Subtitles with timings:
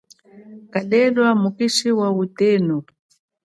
[0.73, 2.77] Kalelwa mukishi wa utenu.